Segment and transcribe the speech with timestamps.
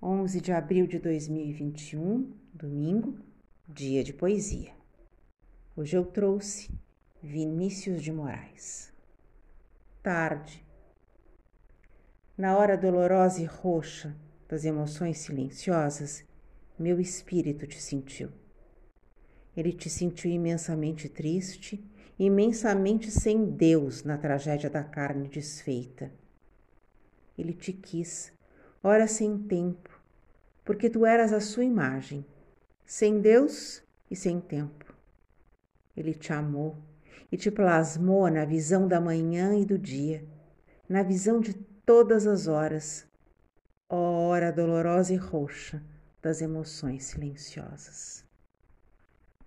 [0.00, 3.18] 11 de abril de 2021, domingo,
[3.66, 4.70] dia de poesia.
[5.76, 6.70] Hoje eu trouxe
[7.20, 8.92] Vinícius de Moraes.
[10.00, 10.64] Tarde.
[12.36, 14.14] Na hora dolorosa e roxa
[14.48, 16.24] das emoções silenciosas,
[16.78, 18.30] meu espírito te sentiu.
[19.56, 21.84] Ele te sentiu imensamente triste,
[22.16, 26.12] imensamente sem Deus na tragédia da carne desfeita.
[27.36, 28.37] Ele te quis
[28.82, 29.90] ora sem tempo,
[30.64, 32.24] porque tu eras a sua imagem,
[32.84, 34.94] sem Deus e sem tempo.
[35.96, 36.76] Ele te amou
[37.30, 40.24] e te plasmou na visão da manhã e do dia,
[40.88, 43.06] na visão de todas as horas,
[43.88, 45.82] ó hora dolorosa e roxa
[46.22, 48.27] das emoções silenciosas.